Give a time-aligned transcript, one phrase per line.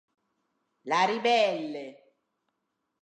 [0.85, 1.85] La ribelle